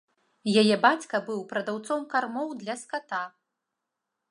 [0.61, 3.23] Яе бацька быў прадаўцом кармоў для ската.